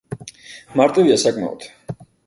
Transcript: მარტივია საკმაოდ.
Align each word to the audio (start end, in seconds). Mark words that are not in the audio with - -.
მარტივია 0.81 1.21
საკმაოდ. 1.27 1.73